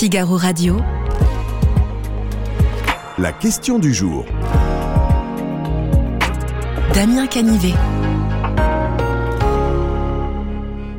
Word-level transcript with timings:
Figaro 0.00 0.38
Radio. 0.38 0.80
La 3.18 3.34
question 3.34 3.78
du 3.78 3.92
jour. 3.92 4.24
Damien 6.94 7.26
Canivet. 7.26 7.74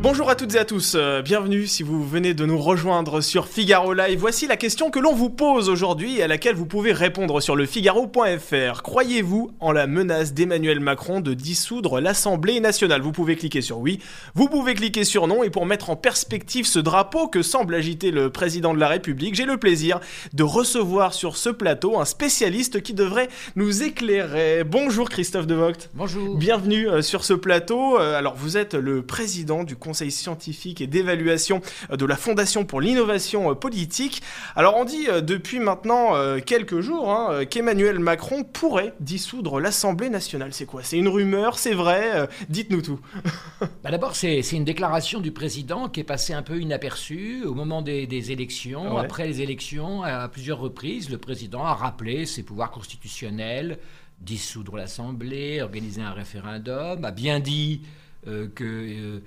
Bonjour 0.02 0.32
à 0.32 0.36
toutes 0.36 0.56
et 0.56 0.58
à 0.58 0.66
tous, 0.66 0.96
euh, 0.96 1.21
bienvenue 1.21 1.68
si 1.68 1.84
vous 1.84 2.04
venez 2.04 2.34
de 2.34 2.44
nous 2.44 2.58
rejoindre 2.58 3.21
sur 3.21 3.48
Figaro 3.48 3.94
Live. 3.94 4.18
Voici 4.18 4.48
la 4.48 4.57
question 4.57 4.89
que 4.89 4.98
l'on 4.98 5.14
vous 5.14 5.30
pose 5.30 5.70
aujourd'hui 5.70 6.18
et 6.18 6.24
à 6.24 6.28
laquelle 6.28 6.55
vous 6.55 6.66
pouvez 6.66 6.92
répondre 6.92 7.39
sur 7.39 7.55
le 7.55 7.68
figaro.fr. 7.68 8.82
Croyez-vous 8.82 9.52
en 9.60 9.71
la 9.71 9.86
menace 9.86 10.34
d'Emmanuel 10.34 10.79
Macron 10.79 11.20
de 11.20 11.36
dissoudre 11.36 12.02
l'Assemblée 12.02 12.60
nationale? 12.60 13.02
Vous 13.02 13.11
pouvez 13.11 13.36
cliquer 13.36 13.61
sur 13.61 13.78
oui, 13.78 14.00
vous 14.34 14.50
pouvez 14.50 14.74
cliquer 14.74 15.04
sur 15.04 15.28
non 15.28 15.43
et 15.43 15.52
pour 15.52 15.68
mettre 15.68 15.92
en 15.92 15.96
perspective 15.96 16.65
ce 16.65 16.79
drapeau 16.79 17.28
que 17.28 17.43
semble 17.43 17.75
agiter 17.75 18.10
le 18.10 18.32
président 18.32 18.74
de 18.74 18.79
la 18.79 18.88
République, 18.88 19.36
j'ai 19.36 19.46
le 19.46 19.57
plaisir 19.57 20.00
de 20.33 20.42
recevoir 20.42 21.14
sur 21.14 21.38
ce 21.38 21.50
plateau 21.50 22.00
un 22.00 22.06
spécialiste 22.06 22.82
qui 22.82 22.96
devrait 22.96 23.29
nous 23.56 23.83
éclairer. 23.83 24.64
Bonjour 24.64 25.11
Christophe 25.11 25.46
Devogt. 25.46 25.92
Bonjour. 25.93 26.38
Bienvenue 26.38 26.89
euh, 26.89 27.04
sur 27.04 27.24
ce 27.24 27.36
plateau. 27.36 28.00
Euh, 28.00 28.18
Alors 28.18 28.33
vous 28.36 28.57
êtes 28.57 28.74
le 28.74 29.04
président 29.04 29.64
du 29.64 29.75
Conseil 29.75 29.90
scientifique 29.93 30.81
et 30.81 30.87
d'évaluation 30.87 31.61
euh, 31.91 31.97
de 31.97 32.05
la 32.05 32.16
Fondation 32.16 32.66
pour 32.66 32.81
l'innovation 32.81 33.52
euh, 33.52 33.55
politique. 33.55 34.22
Alors 34.55 34.77
on 34.77 34.86
dit 34.86 35.08
euh, 35.08 35.22
depuis 35.22 35.59
maintenant 35.59 36.11
quelques 36.45 36.81
jours 36.81 37.11
hein, 37.11 37.45
qu'Emmanuel 37.45 38.00
Macron 38.00 38.44
pourrait 38.44 38.94
dissoudre 39.00 39.59
l'Assemblée 39.59 40.09
nationale. 40.09 40.53
C'est 40.53 40.66
quoi? 40.66 40.83
C'est 40.83 40.97
une 40.97 41.08
rumeur? 41.08 41.58
C'est 41.58 41.73
vrai? 41.73 42.27
Dites-nous 42.50 42.81
tout. 42.81 43.00
Bah 43.83 43.91
D'abord, 43.91 44.16
c'est 44.16 44.41
une 44.52 44.66
déclaration 44.66 45.19
du 45.19 45.31
président 45.31 45.89
qui 45.89 46.00
est 46.00 46.05
passée 46.05 46.33
un 46.33 46.42
peu 46.42 46.59
inaperçue 46.59 47.44
au 47.45 47.53
moment 47.53 47.81
des, 47.81 48.08
des 48.08 48.31
élections. 48.31 48.95
Ouais. 48.95 49.02
Après 49.02 49.28
les 49.28 49.42
élections, 49.42 50.03
à 50.03 50.28
plusieurs 50.28 50.59
reprises, 50.59 51.09
le 51.09 51.17
président 51.17 51.64
a 51.64 51.73
rappelé 51.73 52.26
ses 52.26 52.44
pouvoirs 52.44 52.72
constitutionnels, 52.72 53.80
dissoudre 54.20 54.76
l'Assemblée, 54.78 55.61
organiser 55.61 56.02
un 56.02 56.11
référendum, 56.11 57.03
a 57.03 57.11
bien 57.11 57.39
dit 57.39 57.81
qu'il 58.23 59.22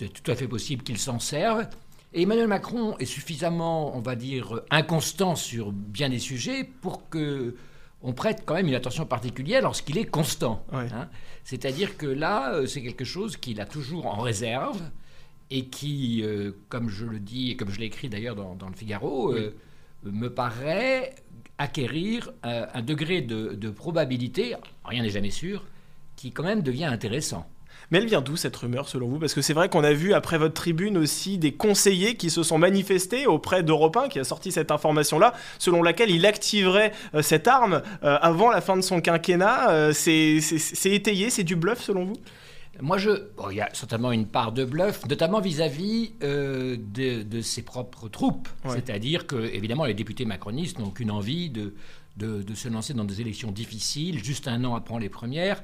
est 0.00 0.08
tout 0.08 0.30
à 0.30 0.34
fait 0.36 0.48
possible 0.48 0.82
qu'il 0.82 0.98
s'en 0.98 1.18
serve. 1.18 1.66
Et 2.12 2.22
Emmanuel 2.22 2.46
Macron 2.48 2.96
est 2.98 3.04
suffisamment, 3.04 3.96
on 3.96 4.00
va 4.00 4.16
dire, 4.16 4.62
inconstant 4.70 5.34
sur 5.36 5.72
bien 5.72 6.08
des 6.08 6.18
sujets 6.18 6.64
pour 6.64 7.08
que 7.08 7.54
on 8.00 8.12
prête 8.12 8.44
quand 8.46 8.54
même 8.54 8.68
une 8.68 8.74
attention 8.74 9.04
particulière 9.06 9.62
lorsqu'il 9.62 9.98
est 9.98 10.04
constant. 10.04 10.64
Ouais. 10.72 10.86
hein. 10.94 11.08
C'est-à-dire 11.44 11.96
que 11.96 12.06
là, 12.06 12.54
euh, 12.54 12.66
c'est 12.66 12.80
quelque 12.80 13.04
chose 13.04 13.36
qu'il 13.36 13.60
a 13.60 13.66
toujours 13.66 14.06
en 14.06 14.20
réserve 14.20 14.80
et 15.50 15.66
qui, 15.66 16.22
euh, 16.22 16.52
comme 16.68 16.88
je 16.88 17.04
le 17.06 17.18
dis 17.18 17.50
et 17.50 17.56
comme 17.56 17.70
je 17.70 17.80
l'ai 17.80 17.86
écrit 17.86 18.08
d'ailleurs 18.08 18.36
dans, 18.36 18.54
dans 18.54 18.68
le 18.68 18.74
Figaro, 18.74 19.32
euh, 19.32 19.54
me 20.04 20.28
paraît 20.28 21.14
acquérir 21.58 22.30
euh, 22.46 22.66
un 22.72 22.82
degré 22.82 23.20
de, 23.20 23.54
de 23.54 23.70
probabilité, 23.70 24.54
rien 24.84 25.02
n'est 25.02 25.10
jamais 25.10 25.30
sûr, 25.30 25.64
qui 26.16 26.30
quand 26.30 26.44
même 26.44 26.62
devient 26.62 26.84
intéressant. 26.84 27.48
Mais 27.90 27.98
elle 27.98 28.06
vient 28.06 28.20
d'où 28.20 28.36
cette 28.36 28.54
rumeur 28.56 28.88
selon 28.88 29.08
vous? 29.08 29.18
Parce 29.18 29.34
que 29.34 29.40
c'est 29.40 29.54
vrai 29.54 29.68
qu'on 29.68 29.84
a 29.84 29.92
vu 29.92 30.12
après 30.12 30.36
votre 30.36 30.54
tribune 30.54 30.98
aussi 30.98 31.38
des 31.38 31.52
conseillers 31.52 32.16
qui 32.16 32.30
se 32.30 32.42
sont 32.42 32.58
manifestés 32.58 33.26
auprès 33.26 33.62
d'Europe 33.62 33.96
1 33.96 34.08
qui 34.08 34.18
a 34.18 34.24
sorti 34.24 34.52
cette 34.52 34.70
information-là, 34.70 35.32
selon 35.58 35.82
laquelle 35.82 36.10
il 36.10 36.26
activerait 36.26 36.92
euh, 37.14 37.22
cette 37.22 37.48
arme 37.48 37.82
euh, 38.02 38.18
avant 38.20 38.50
la 38.50 38.60
fin 38.60 38.76
de 38.76 38.82
son 38.82 39.00
quinquennat. 39.00 39.70
Euh, 39.70 39.92
c'est 39.92 40.40
étayé, 40.84 41.30
c'est 41.30 41.44
du 41.44 41.56
bluff 41.56 41.80
selon 41.80 42.04
vous? 42.04 42.16
Moi, 42.80 42.98
je, 42.98 43.10
bon, 43.36 43.50
il 43.50 43.56
y 43.56 43.60
a 43.60 43.68
certainement 43.72 44.12
une 44.12 44.26
part 44.26 44.52
de 44.52 44.64
bluff, 44.64 45.04
notamment 45.06 45.40
vis-à-vis 45.40 46.12
euh, 46.22 46.76
de, 46.78 47.22
de 47.22 47.40
ses 47.40 47.62
propres 47.62 48.08
troupes. 48.08 48.48
Ouais. 48.64 48.72
C'est-à-dire 48.74 49.26
que, 49.26 49.36
évidemment, 49.36 49.84
les 49.84 49.94
députés 49.94 50.24
macronistes 50.24 50.78
n'ont 50.78 50.90
qu'une 50.90 51.10
envie 51.10 51.50
de, 51.50 51.74
de, 52.18 52.42
de 52.42 52.54
se 52.54 52.68
lancer 52.68 52.94
dans 52.94 53.04
des 53.04 53.20
élections 53.20 53.52
difficiles, 53.52 54.22
juste 54.24 54.48
un 54.48 54.64
an 54.64 54.74
après 54.74 54.98
les 54.98 55.08
premières. 55.08 55.62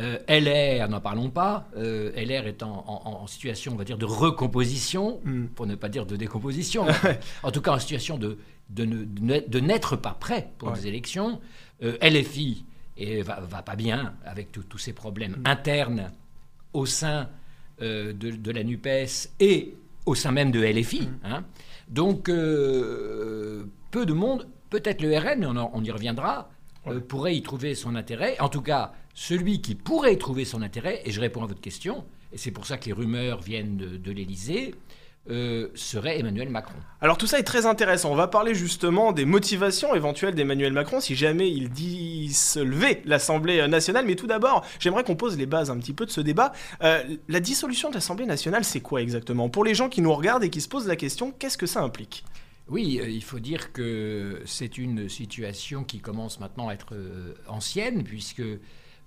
Euh, 0.00 0.18
LR, 0.28 0.88
n'en 0.88 1.00
parlons 1.00 1.30
pas. 1.30 1.68
Euh, 1.76 2.10
LR 2.16 2.46
est 2.46 2.62
en, 2.62 2.84
en- 2.86 3.22
en 3.22 3.26
situation, 3.26 3.72
on 3.72 3.76
va 3.76 3.84
dire, 3.84 3.98
de 3.98 4.04
recomposition, 4.04 5.20
Mm. 5.24 5.46
pour 5.54 5.66
ne 5.66 5.74
pas 5.76 5.88
dire 5.88 6.04
de 6.06 6.16
décomposition. 6.16 6.86
en 7.42 7.50
tout 7.52 7.60
cas, 7.60 7.72
en 7.72 7.78
situation 7.78 8.18
de, 8.18 8.38
de, 8.70 8.84
ne- 8.84 9.40
de 9.46 9.60
n'être 9.60 9.96
pas 9.96 10.16
prêt 10.18 10.50
pour 10.58 10.68
Ouais. 10.70 10.74
des 10.74 10.86
élections. 10.88 11.40
Euh, 11.82 11.96
LFI 12.02 12.64
et 12.96 13.22
va, 13.22 13.40
va 13.40 13.62
pas 13.62 13.76
bien 13.76 14.14
avec 14.24 14.52
tous 14.52 14.78
ces 14.78 14.92
problèmes 14.92 15.36
Mm. 15.38 15.42
internes 15.46 16.10
au 16.72 16.84
sein 16.86 17.28
de, 17.80 18.50
la 18.52 18.62
NUPES 18.62 19.30
et 19.40 19.74
au 20.06 20.14
sein 20.14 20.30
même 20.32 20.50
de 20.52 20.60
LFI. 20.62 21.02
Mm. 21.08 21.18
hein. 21.24 21.44
Donc, 21.88 22.24
peu 22.26 24.06
de 24.06 24.12
monde, 24.12 24.46
peut-être 24.72 25.02
le 25.02 25.16
RN, 25.16 25.38
mais 25.40 25.46
on, 25.46 25.56
en- 25.56 25.70
on 25.74 25.84
y 25.84 25.90
reviendra, 25.92 26.50
euh, 26.88 26.98
pourrait 27.00 27.36
y 27.36 27.42
trouver 27.42 27.74
son 27.76 27.94
intérêt. 27.94 28.36
En 28.40 28.48
tout 28.48 28.62
cas, 28.62 28.92
celui 29.14 29.60
qui 29.60 29.74
pourrait 29.76 30.14
y 30.14 30.18
trouver 30.18 30.44
son 30.44 30.62
intérêt, 30.62 31.02
et 31.04 31.12
je 31.12 31.20
réponds 31.20 31.44
à 31.44 31.46
votre 31.46 31.60
question, 31.60 32.04
et 32.32 32.38
c'est 32.38 32.50
pour 32.50 32.66
ça 32.66 32.78
que 32.78 32.86
les 32.86 32.92
rumeurs 32.92 33.40
viennent 33.40 33.76
de, 33.76 33.96
de 33.98 34.10
l'Élysée, 34.10 34.74
euh, 35.30 35.68
serait 35.76 36.18
Emmanuel 36.18 36.48
Macron. 36.48 36.74
Alors 37.00 37.16
tout 37.16 37.28
ça 37.28 37.38
est 37.38 37.44
très 37.44 37.64
intéressant. 37.64 38.10
On 38.10 38.16
va 38.16 38.26
parler 38.26 38.54
justement 38.56 39.12
des 39.12 39.24
motivations 39.24 39.94
éventuelles 39.94 40.34
d'Emmanuel 40.34 40.72
Macron 40.72 40.98
si 40.98 41.14
jamais 41.14 41.48
il 41.48 41.68
dissolvait 41.70 43.02
l'Assemblée 43.04 43.64
nationale. 43.68 44.04
Mais 44.04 44.16
tout 44.16 44.26
d'abord, 44.26 44.64
j'aimerais 44.80 45.04
qu'on 45.04 45.14
pose 45.14 45.36
les 45.38 45.46
bases 45.46 45.70
un 45.70 45.78
petit 45.78 45.92
peu 45.92 46.06
de 46.06 46.10
ce 46.10 46.20
débat. 46.20 46.52
Euh, 46.82 47.02
la 47.28 47.38
dissolution 47.38 47.88
de 47.88 47.94
l'Assemblée 47.94 48.26
nationale, 48.26 48.64
c'est 48.64 48.80
quoi 48.80 49.00
exactement? 49.00 49.48
Pour 49.48 49.62
les 49.64 49.74
gens 49.76 49.88
qui 49.88 50.00
nous 50.02 50.12
regardent 50.12 50.42
et 50.42 50.50
qui 50.50 50.60
se 50.60 50.68
posent 50.68 50.88
la 50.88 50.96
question, 50.96 51.30
qu'est-ce 51.38 51.58
que 51.58 51.66
ça 51.66 51.82
implique? 51.82 52.24
Oui, 52.72 52.98
euh, 52.98 53.08
il 53.10 53.22
faut 53.22 53.38
dire 53.38 53.70
que 53.74 54.40
c'est 54.46 54.78
une 54.78 55.06
situation 55.10 55.84
qui 55.84 56.00
commence 56.00 56.40
maintenant 56.40 56.68
à 56.68 56.72
être 56.72 56.94
euh, 56.94 57.34
ancienne, 57.46 58.02
puisque 58.02 58.42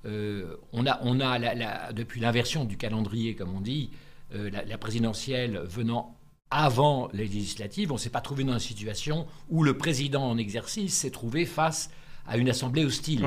euh, 0.05 0.55
on 0.71 0.85
a, 0.85 1.91
depuis 1.91 2.21
l'inversion 2.21 2.63
du 2.63 2.77
calendrier, 2.77 3.33
comme 3.35 3.55
on 3.55 3.61
dit, 3.61 3.89
la, 4.31 4.77
présidentielle 4.77 5.61
venant 5.65 6.15
avant 6.51 7.09
les 7.11 7.25
législatives, 7.25 7.91
on 7.91 7.95
ne 7.95 7.99
s'est 7.99 8.11
pas 8.11 8.21
trouvé 8.21 8.43
dans 8.43 8.53
une 8.53 8.59
situation 8.59 9.25
où 9.49 9.63
le 9.63 9.77
président 9.77 10.29
en 10.29 10.37
exercice 10.37 10.93
s'est 10.93 11.09
trouvé 11.09 11.45
face 11.45 11.89
à 12.27 12.37
une 12.37 12.49
assemblée 12.49 12.85
hostile. 12.85 13.25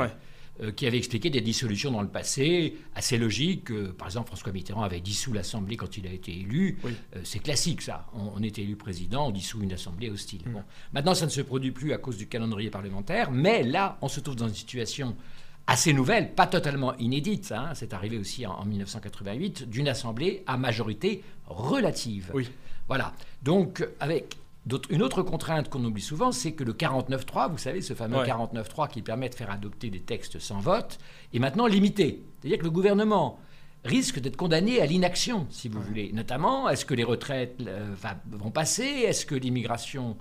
Euh, 0.61 0.73
qui 0.73 0.87
avait 0.87 0.99
expliqué 0.99 1.31
des 1.31 1.41
dissolutions 1.41 1.91
dans 1.91 2.03
le 2.03 2.09
passé, 2.09 2.77
assez 2.95 3.17
logiques. 3.17 3.73
Par 3.93 4.09
exemple, 4.09 4.29
François 4.29 4.53
Mitterrand 4.53 4.83
avait 4.83 5.01
dissous 5.01 5.33
l'Assemblée 5.33 5.77
quand 5.77 5.97
il 5.97 6.07
a 6.07 6.13
été 6.13 6.33
élu. 6.33 6.79
Oui. 6.83 6.93
Euh, 7.17 7.21
c'est 7.25 7.39
classique, 7.39 7.83
ça. 7.83 8.07
On, 8.15 8.33
on 8.37 8.43
est 8.43 8.59
élu 8.59 8.77
président, 8.77 9.29
on 9.29 9.31
dissout 9.31 9.63
une 9.63 9.73
Assemblée 9.73 10.11
hostile. 10.11 10.43
Mm. 10.47 10.53
Bon. 10.53 10.63
Maintenant, 10.93 11.15
ça 11.15 11.27
ne 11.27 11.31
se 11.31 11.41
produit 11.41 11.71
plus 11.71 11.93
à 11.93 11.99
cause 11.99 12.17
du 12.17 12.27
calendrier 12.27 12.71
parlementaire, 12.71 13.31
mais 13.31 13.63
là, 13.63 13.99
on 14.03 14.09
se 14.09 14.21
trouve 14.21 14.37
dans 14.37 14.49
une 14.49 14.55
situation 14.55 15.17
assez 15.67 15.93
nouvelle, 15.93 16.35
pas 16.35 16.47
totalement 16.47 16.97
inédite, 16.97 17.53
hein, 17.53 17.73
c'est 17.75 17.93
arrivé 17.93 18.17
aussi 18.17 18.47
en, 18.47 18.53
en 18.53 18.65
1988, 18.65 19.69
d'une 19.69 19.87
Assemblée 19.87 20.43
à 20.47 20.57
majorité 20.57 21.23
relative. 21.47 22.31
Oui. 22.35 22.49
Voilà. 22.89 23.13
Donc, 23.43 23.87
avec 24.01 24.39
une 24.91 25.03
autre 25.03 25.23
contrainte 25.23 25.69
qu'on 25.69 25.84
oublie 25.84 26.03
souvent, 26.03 26.33
c'est 26.33 26.53
que 26.53 26.65
le 26.65 26.73
49.3, 26.73 27.51
vous 27.51 27.59
savez, 27.59 27.81
ce 27.81 27.95
fameux 27.95 28.19
Ouais. 28.19 28.27
49.3 28.27 28.89
qui 28.89 29.03
permet 29.03 29.29
de 29.29 29.34
faire 29.34 29.51
adopter 29.51 29.91
des 29.91 30.01
textes 30.01 30.39
sans 30.39 30.59
vote, 30.59 30.99
est 31.33 31.39
maintenant 31.39 31.67
limité. 31.67 32.23
C'est-à-dire 32.41 32.59
que 32.59 32.65
le 32.65 32.71
gouvernement 32.71 33.39
risque 33.84 34.19
d'être 34.19 34.37
condamné 34.37 34.81
à 34.81 34.87
l'inaction, 34.87 35.47
si 35.51 35.69
vous 35.69 35.81
voulez. 35.81 36.11
Notamment, 36.12 36.69
est-ce 36.69 36.84
que 36.84 36.95
les 36.95 37.05
retraites 37.05 37.57
euh, 37.67 37.87
va- 37.97 38.19
vont 38.31 38.51
passer? 38.51 38.83
Est-ce 38.84 39.25
que 39.25 39.37
l'immigration, 39.37 40.17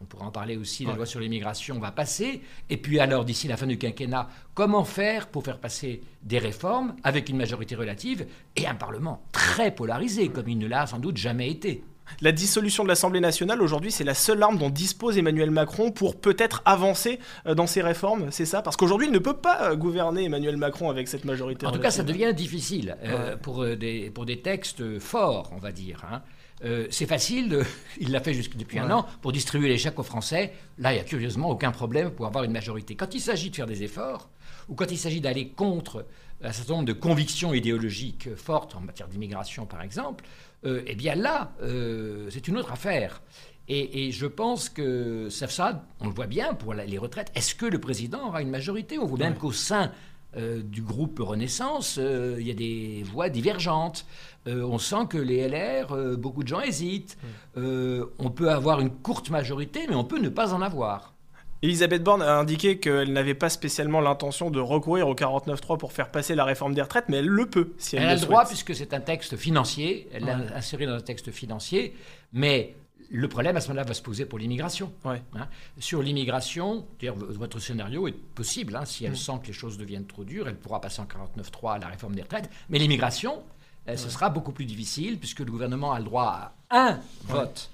on 0.00 0.04
pourra 0.04 0.26
en 0.26 0.30
parler 0.30 0.56
aussi, 0.56 0.84
la 0.84 0.90
Ouais. 0.92 0.96
loi 0.96 1.06
sur 1.06 1.18
l'immigration 1.20 1.78
va 1.80 1.90
passer? 1.90 2.40
Et 2.70 2.76
puis 2.76 3.00
alors, 3.00 3.24
d'ici 3.24 3.48
la 3.48 3.56
fin 3.56 3.66
du 3.66 3.76
quinquennat, 3.78 4.28
comment 4.54 4.84
faire 4.84 5.26
pour 5.26 5.42
faire 5.44 5.58
passer 5.58 6.00
des 6.22 6.38
réformes 6.38 6.94
avec 7.02 7.28
une 7.28 7.36
majorité 7.36 7.74
relative 7.74 8.26
et 8.56 8.66
un 8.68 8.76
Parlement 8.76 9.22
très 9.32 9.74
polarisé, 9.74 10.28
comme 10.28 10.48
il 10.48 10.58
ne 10.58 10.68
l'a 10.68 10.86
sans 10.86 11.00
doute 11.00 11.16
jamais 11.16 11.50
été? 11.50 11.82
La 12.20 12.32
dissolution 12.32 12.82
de 12.82 12.88
l'Assemblée 12.88 13.20
nationale, 13.20 13.62
aujourd'hui, 13.62 13.90
c'est 13.90 14.04
la 14.04 14.14
seule 14.14 14.42
arme 14.42 14.58
dont 14.58 14.70
dispose 14.70 15.16
Emmanuel 15.18 15.50
Macron 15.50 15.90
pour 15.90 16.20
peut-être 16.20 16.62
avancer 16.64 17.18
euh, 17.46 17.54
dans 17.54 17.66
ses 17.66 17.82
réformes, 17.82 18.30
c'est 18.30 18.44
ça? 18.46 18.62
Parce 18.62 18.76
qu'aujourd'hui, 18.76 19.06
il 19.06 19.12
ne 19.12 19.18
peut 19.18 19.36
pas 19.36 19.70
euh, 19.70 19.76
gouverner 19.76 20.24
Emmanuel 20.24 20.56
Macron 20.56 20.90
avec 20.90 21.08
cette 21.08 21.24
majorité. 21.24 21.66
En 21.66 21.72
tout 21.72 21.80
cas, 21.80 21.90
ça 21.90 22.02
devient 22.02 22.32
difficile 22.34 22.96
euh, 23.04 23.36
pour, 23.36 23.64
des, 23.76 24.10
pour 24.10 24.26
des 24.26 24.40
textes 24.42 24.98
forts, 24.98 25.50
on 25.54 25.58
va 25.58 25.72
dire. 25.72 26.04
hein. 26.10 26.22
Euh, 26.62 26.86
c'est 26.90 27.06
facile, 27.06 27.62
il 28.00 28.10
l'a 28.12 28.20
fait 28.20 28.34
jusque 28.34 28.56
depuis 28.56 28.78
un 28.78 28.90
an, 28.90 29.06
pour 29.22 29.32
distribuer 29.32 29.68
les 29.68 29.78
chèques 29.78 29.98
aux 29.98 30.02
Français. 30.02 30.52
Là, 30.78 30.92
il 30.92 30.96
n'y 30.96 31.00
a 31.00 31.04
curieusement 31.04 31.48
aucun 31.48 31.70
problème 31.70 32.10
pour 32.10 32.26
avoir 32.26 32.44
une 32.44 32.52
majorité. 32.52 32.96
Quand 32.96 33.14
il 33.14 33.20
s'agit 33.20 33.48
de 33.50 33.56
faire 33.56 33.66
des 33.66 33.82
efforts, 33.82 34.28
ou 34.68 34.74
quand 34.74 34.90
il 34.90 34.98
s'agit 34.98 35.20
d'aller 35.22 35.48
contre 35.48 36.04
un 36.42 36.52
certain 36.52 36.74
nombre 36.74 36.84
de 36.86 36.92
convictions 36.92 37.54
idéologiques 37.54 38.34
fortes 38.34 38.74
en 38.74 38.80
matière 38.80 39.08
d'immigration, 39.08 39.64
par 39.66 39.82
exemple, 39.82 40.24
euh, 40.64 40.82
eh 40.86 40.94
bien 40.94 41.14
là, 41.14 41.52
euh, 41.62 42.28
c'est 42.30 42.48
une 42.48 42.56
autre 42.58 42.72
affaire. 42.72 43.22
Et, 43.68 44.06
et 44.08 44.10
je 44.12 44.26
pense 44.26 44.68
que 44.68 45.28
ça, 45.30 45.46
ça, 45.46 45.84
on 46.00 46.08
le 46.08 46.12
voit 46.14 46.26
bien 46.26 46.54
pour 46.54 46.74
la- 46.74 46.84
les 46.86 46.98
retraites. 46.98 47.30
Est-ce 47.36 47.54
que 47.54 47.66
le 47.66 47.78
président 47.78 48.26
aura 48.28 48.42
une 48.42 48.50
majorité? 48.50 48.98
On 48.98 49.06
voit 49.06 49.18
même 49.18 49.36
qu'au 49.36 49.52
sein 49.52 49.92
euh, 50.36 50.60
du 50.62 50.82
groupe 50.82 51.18
Renaissance, 51.20 51.96
euh, 51.98 52.36
il 52.40 52.46
y 52.48 52.50
a 52.50 52.54
des 52.54 53.04
voix 53.04 53.28
divergentes. 53.28 54.06
Euh, 54.48 54.62
on 54.64 54.78
sent 54.78 55.06
que 55.08 55.18
les 55.18 55.48
LR, 55.48 56.16
beaucoup 56.18 56.42
de 56.42 56.48
gens 56.48 56.60
hésitent. 56.60 57.16
On 57.56 58.30
peut 58.30 58.50
avoir 58.50 58.80
une 58.80 58.90
courte 58.90 59.30
majorité, 59.30 59.86
mais 59.88 59.94
on 59.94 60.04
peut 60.04 60.18
ne 60.18 60.28
pas 60.28 60.52
en 60.54 60.62
avoir. 60.62 61.14
Elisabeth 61.62 62.02
Borne 62.02 62.22
a 62.22 62.38
indiqué 62.38 62.78
qu'elle 62.78 63.12
n'avait 63.12 63.34
pas 63.34 63.50
spécialement 63.50 64.00
l'intention 64.00 64.50
de 64.50 64.58
recourir 64.60 65.08
au 65.08 65.14
49.3 65.14 65.76
pour 65.78 65.92
faire 65.92 66.10
passer 66.10 66.34
la 66.34 66.44
réforme 66.44 66.74
des 66.74 66.80
retraites, 66.82 67.04
mais 67.08 67.18
elle 67.18 67.26
le 67.26 67.46
peut 67.46 67.74
si 67.76 67.96
elle, 67.96 68.02
Elle 68.04 68.08
a 68.08 68.14
le 68.14 68.20
droit 68.20 68.46
puisque 68.46 68.74
c'est 68.74 68.94
un 68.94 69.00
texte 69.00 69.36
financier, 69.36 70.08
elle 70.12 70.24
l'a 70.24 70.38
inséré 70.56 70.86
dans 70.86 70.94
un 70.94 71.00
texte 71.00 71.30
financier, 71.30 71.94
mais 72.32 72.74
le 73.10 73.28
problème 73.28 73.56
à 73.56 73.60
ce 73.60 73.68
moment-là 73.68 73.86
va 73.86 73.92
se 73.92 74.00
poser 74.00 74.24
pour 74.24 74.38
l'immigration. 74.38 74.90
Ouais. 75.04 75.20
hein. 75.34 75.48
Sur 75.78 76.00
l'immigration, 76.02 76.86
votre 77.02 77.58
scénario 77.58 78.08
est 78.08 78.12
possible, 78.12 78.74
hein, 78.76 78.82
Mm. 78.82 78.86
si 78.86 79.04
elle 79.04 79.16
sent 79.16 79.32
que 79.42 79.48
les 79.48 79.52
choses 79.52 79.76
deviennent 79.76 80.06
trop 80.06 80.24
dures, 80.24 80.48
elle 80.48 80.56
pourra 80.56 80.80
passer 80.80 81.02
en 81.02 81.06
49.3 81.06 81.74
à 81.74 81.78
la 81.78 81.88
réforme 81.88 82.14
des 82.14 82.22
retraites, 82.22 82.48
mais 82.70 82.78
l'immigration, 82.78 83.42
euh, 83.88 83.96
ce 83.98 84.08
sera 84.08 84.30
beaucoup 84.30 84.52
plus 84.52 84.64
difficile 84.64 85.18
puisque 85.18 85.40
le 85.40 85.50
gouvernement 85.50 85.92
a 85.92 85.98
le 85.98 86.04
droit 86.06 86.52
à 86.70 86.88
un 86.88 87.00
vote, 87.24 87.68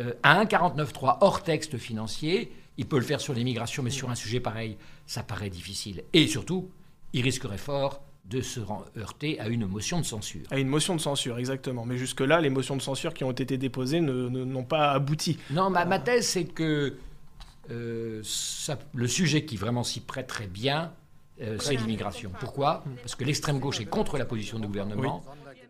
euh, 0.00 0.14
à 0.24 0.36
un 0.40 0.46
49.3 0.46 1.18
hors 1.20 1.42
texte 1.44 1.76
financier. 1.78 2.50
Il 2.80 2.86
peut 2.86 2.96
le 2.96 3.04
faire 3.04 3.20
sur 3.20 3.34
l'immigration, 3.34 3.82
mais 3.82 3.90
sur 3.90 4.08
un 4.08 4.14
sujet 4.14 4.40
pareil, 4.40 4.78
ça 5.06 5.22
paraît 5.22 5.50
difficile. 5.50 6.02
Et 6.14 6.26
surtout, 6.26 6.70
il 7.12 7.20
risquerait 7.22 7.58
fort 7.58 8.02
de 8.24 8.40
se 8.40 8.58
heurter 8.96 9.38
à 9.38 9.48
une 9.48 9.66
motion 9.66 10.00
de 10.00 10.06
censure. 10.06 10.46
À 10.50 10.58
une 10.58 10.68
motion 10.68 10.96
de 10.96 11.00
censure, 11.00 11.36
exactement. 11.36 11.84
Mais 11.84 11.98
jusque-là, 11.98 12.40
les 12.40 12.48
motions 12.48 12.76
de 12.76 12.80
censure 12.82 13.12
qui 13.12 13.22
ont 13.22 13.32
été 13.32 13.58
déposées 13.58 14.00
n'ont 14.00 14.64
pas 14.64 14.92
abouti. 14.92 15.36
Non, 15.50 15.68
ma, 15.68 15.84
ma 15.84 15.98
thèse, 15.98 16.26
c'est 16.26 16.44
que 16.46 16.96
euh, 17.70 18.20
ça- 18.24 18.78
le 18.94 19.06
sujet 19.06 19.44
qui 19.44 19.56
vraiment 19.58 19.84
s'y 19.84 20.00
prête 20.00 20.26
très 20.26 20.46
bien, 20.46 20.92
euh, 21.42 21.58
c'est 21.60 21.76
l'immigration. 21.76 22.32
Pourquoi? 22.40 22.82
Parce 23.02 23.14
que 23.14 23.24
l'extrême 23.24 23.58
gauche 23.58 23.80
est 23.80 23.84
contre 23.84 24.16
la 24.16 24.24
position 24.24 24.58
du 24.58 24.66
gouvernement, 24.66 25.22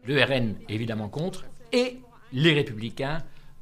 le 0.06 0.22
RN 0.22 0.54
est 0.68 0.74
évidemment 0.74 1.08
contre, 1.08 1.44
et 1.72 1.98
les 2.32 2.52
républicains, 2.54 3.18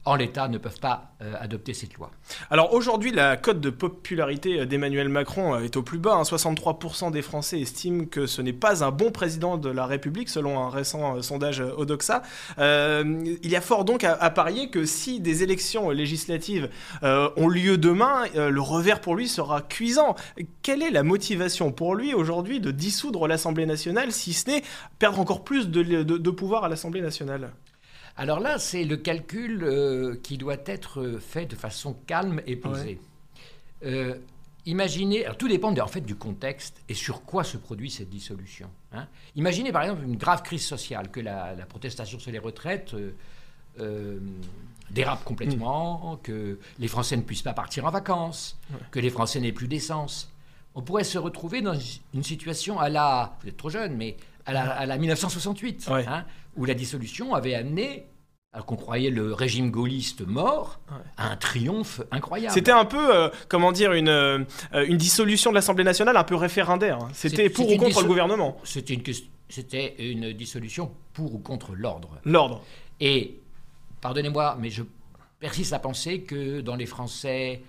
en 0.09 0.15
l'état, 0.17 0.49
ne 0.49 0.57
peuvent 0.57 0.81
pas 0.81 1.13
euh, 1.21 1.35
adopter 1.39 1.75
cette 1.75 1.95
loi. 1.95 2.11
Alors 2.51 2.73
aujourd'hui, 2.73 3.11
la 3.13 3.37
cote 3.37 3.61
de 3.61 3.69
popularité 3.71 4.65
d'Emmanuel 4.65 5.11
Macron 5.11 5.55
euh, 5.55 5.61
est 5.65 5.77
au 5.77 5.83
plus 5.83 5.99
bas. 5.99 6.15
hein. 6.15 6.23
63% 6.23 7.11
des 7.11 7.21
Français 7.21 7.61
estiment 7.61 8.07
que 8.07 8.27
ce 8.27 8.41
n'est 8.41 8.55
pas 8.55 8.83
un 8.85 8.91
bon 8.91 9.11
président 9.11 9.59
de 9.59 9.69
la 9.69 9.85
République, 9.85 10.31
selon 10.31 10.59
un 10.61 10.71
récent 10.71 11.17
euh, 11.17 11.23
sondage 11.23 11.61
euh, 11.61 11.75
Odoxa. 11.77 12.23
Euh, 12.59 13.05
il 13.43 13.51
y 13.51 13.57
a 13.57 13.61
fort 13.61 13.85
donc 13.85 14.03
à, 14.03 14.31
parier 14.31 14.71
que 14.71 14.87
si 14.87 15.21
des 15.21 15.43
élections 15.43 15.91
législatives 15.91 16.71
euh, 17.03 17.29
ont 17.37 17.49
lieu 17.49 17.77
demain, 17.77 18.25
euh, 18.37 18.49
le 18.49 18.61
revers 18.63 19.01
pour 19.03 19.15
lui 19.15 19.29
sera 19.29 19.61
cuisant. 19.61 20.15
Quelle 20.63 20.83
est 20.83 20.91
la 20.91 21.03
motivation 21.03 21.71
pour 21.71 21.95
lui 21.95 22.15
aujourd'hui 22.15 22.61
de 22.61 22.71
dissoudre 22.71 23.27
l'Assemblée 23.29 23.67
nationale, 23.67 24.11
si 24.13 24.33
ce 24.33 24.49
n'est 24.49 24.63
perdre 24.99 25.21
encore 25.21 25.45
plus 25.45 25.69
de- 25.69 26.03
de 26.03 26.31
pouvoir 26.31 26.65
à 26.65 26.69
l'Assemblée 26.71 27.03
nationale? 27.03 27.51
Alors 28.19 28.41
là, 28.41 28.59
c'est 28.59 28.85
le 28.85 28.97
calcul 28.97 29.63
euh, 29.63 30.17
qui 30.23 30.39
doit 30.39 30.57
être 30.67 31.19
fait 31.21 31.47
de 31.47 31.55
façon 31.55 31.95
calme 32.07 32.43
et 32.47 32.57
posée. 32.57 32.99
Euh, 33.85 34.17
imaginez, 34.67 35.25
alors 35.25 35.37
tout 35.39 35.47
dépend 35.47 35.73
en 35.79 35.87
fait 35.87 36.01
du 36.01 36.17
contexte 36.17 36.83
et 36.89 36.95
sur 36.95 37.23
quoi 37.23 37.45
se 37.45 37.57
produit 37.57 37.91
cette 37.93 38.11
dissolution. 38.11 38.69
hein. 38.93 39.07
Imaginez 39.37 39.71
par 39.71 39.83
exemple 39.83 40.03
une 40.03 40.17
grave 40.17 40.43
crise 40.43 40.67
sociale, 40.67 41.13
que 41.13 41.21
la, 41.21 41.55
la 41.55 41.65
protestation 41.65 42.19
sur 42.19 42.33
les 42.33 42.41
retraites 42.41 42.93
euh, 43.79 44.19
dérape 44.91 45.23
complètement, 45.23 46.19
que 46.23 46.59
les 46.81 46.89
Français 46.89 47.17
ne 47.17 47.23
puissent 47.23 47.43
pas 47.43 47.53
partir 47.55 47.85
en 47.87 47.91
vacances, 47.91 48.59
que 48.91 48.99
les 48.99 49.11
Français 49.11 49.39
n'aient 49.39 49.53
plus 49.53 49.69
d'essence. 49.69 50.33
On 50.75 50.83
pourrait 50.83 51.05
se 51.05 51.19
retrouver 51.19 51.63
dans 51.63 51.79
une 52.15 52.25
situation 52.25 52.81
à 52.81 52.89
la, 52.89 53.37
vous 53.43 53.49
êtes 53.49 53.57
trop 53.57 53.71
jeune, 53.71 53.97
mais 53.97 54.17
à 54.49 54.53
la, 54.53 54.71
à 54.73 54.87
la 54.87 54.97
1968, 54.99 55.89
Ouais. 55.91 56.05
hein, 56.09 56.25
où 56.57 56.65
la 56.65 56.75
dissolution 56.75 57.35
avait 57.35 57.55
amené, 57.55 58.07
alors 58.53 58.65
qu'on 58.67 58.77
croyait 58.77 59.11
le 59.11 59.35
régime 59.35 59.71
gaulliste 59.71 60.23
mort, 60.27 60.81
à 61.17 61.31
un 61.31 61.37
triomphe 61.37 62.01
incroyable. 62.11 62.53
C'était 62.55 62.73
un 62.73 62.85
peu, 62.87 63.15
euh, 63.15 63.29
comment 63.49 63.73
dire, 63.73 63.93
une, 63.93 64.09
euh, 64.09 64.43
une 64.87 64.97
dissolution 64.97 65.51
de 65.51 65.55
l'Assemblée 65.55 65.85
nationale 65.85 66.17
un 66.17 66.25
peu 66.25 66.35
référendaire. 66.35 66.99
hein. 67.03 67.09
C'était 67.13 67.51
pour 67.51 67.71
ou 67.71 67.77
contre 67.77 68.01
le 68.03 68.09
gouvernement. 68.09 68.57
C'était 68.65 68.95
une, 68.95 69.03
c'était 69.51 69.95
une 69.99 70.33
dissolution 70.33 70.91
pour 71.13 71.35
ou 71.35 71.39
contre 71.39 71.75
l'ordre. 71.75 72.19
L'ordre. 72.25 72.63
Et, 73.01 73.39
pardonnez-moi, 74.01 74.57
mais 74.61 74.71
je 74.71 74.83
persiste 75.41 75.73
à 75.75 75.79
penser 75.79 76.23
que 76.23 76.61
dans 76.63 76.75
les 76.75 76.87
Français, 76.87 77.63